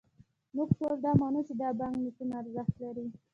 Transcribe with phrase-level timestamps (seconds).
[0.55, 3.05] موږ ټول دا منو، چې دا بانکنوټونه ارزښت لري.